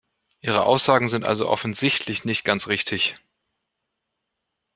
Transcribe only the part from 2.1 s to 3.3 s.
nicht ganz richtig.